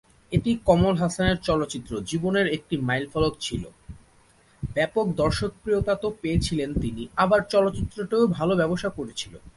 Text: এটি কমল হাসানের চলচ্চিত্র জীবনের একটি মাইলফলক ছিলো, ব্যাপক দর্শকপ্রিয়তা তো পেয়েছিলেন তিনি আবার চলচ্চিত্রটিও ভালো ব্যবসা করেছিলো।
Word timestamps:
এটি 0.31 0.51
কমল 0.65 0.95
হাসানের 0.95 1.37
চলচ্চিত্র 1.47 1.91
জীবনের 2.01 2.47
একটি 2.47 2.75
মাইলফলক 2.87 3.33
ছিলো, 3.39 3.69
ব্যাপক 4.75 5.05
দর্শকপ্রিয়তা 5.21 5.93
তো 5.95 6.07
পেয়েছিলেন 6.21 6.69
তিনি 6.73 7.03
আবার 7.15 7.41
চলচ্চিত্রটিও 7.53 8.23
ভালো 8.37 8.53
ব্যবসা 8.55 8.89
করেছিলো। 8.89 9.37